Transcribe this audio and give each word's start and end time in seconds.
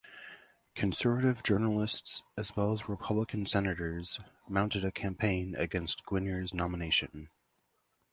Conservative 0.73 1.43
journalists, 1.43 2.23
as 2.35 2.55
well 2.55 2.73
as 2.73 2.89
Republican 2.89 3.45
Senators, 3.45 4.19
mounted 4.49 4.83
a 4.83 4.91
campaign 4.91 5.53
against 5.55 6.07
Guinier's 6.07 6.55
nomination. 6.55 7.29